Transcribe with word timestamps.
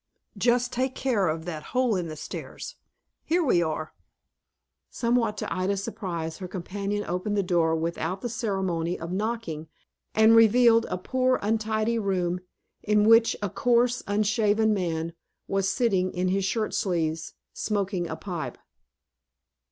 "Just 0.35 0.73
take 0.73 0.95
care 0.95 1.27
of. 1.29 1.45
that 1.45 1.61
hole 1.77 1.95
in 1.95 2.07
the 2.07 2.15
stairs. 2.15 2.75
Here 3.23 3.43
we 3.43 3.61
are." 3.61 3.93
Somewhat 4.89 5.37
to 5.37 5.53
Ida's 5.53 5.83
surprise, 5.83 6.39
her 6.39 6.47
companion 6.47 7.05
opened 7.07 7.37
the 7.37 7.43
door 7.43 7.75
without 7.75 8.21
the 8.21 8.27
ceremony 8.27 8.99
of 8.99 9.11
knocking, 9.11 9.67
and 10.15 10.35
revealed 10.35 10.87
a 10.89 10.97
poor 10.97 11.37
untidy 11.43 11.99
room, 11.99 12.39
in 12.81 13.07
which 13.07 13.35
a 13.43 13.49
coarse, 13.51 14.01
unshaven 14.07 14.73
man, 14.73 15.13
was 15.47 15.71
sitting 15.71 16.11
in 16.15 16.29
his 16.29 16.45
shirt 16.45 16.73
sleeves, 16.73 17.35
smoking 17.53 18.07
a 18.07 18.15
pipe. 18.15 18.57